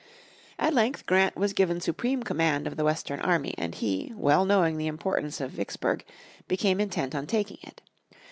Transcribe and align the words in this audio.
At 0.57 0.73
length 0.73 1.05
Grant 1.05 1.35
was 1.37 1.53
given 1.53 1.79
supreme 1.79 2.23
command 2.23 2.65
of 2.65 2.75
the 2.75 2.83
western 2.83 3.19
army, 3.19 3.53
and 3.55 3.75
he, 3.75 4.11
well 4.15 4.45
knowing 4.45 4.77
the 4.79 4.87
importance 4.87 5.39
of 5.39 5.51
Vicksburg, 5.51 6.03
became 6.47 6.81
intent 6.81 7.13
on 7.13 7.27
taking 7.27 7.59
it. 7.61 7.83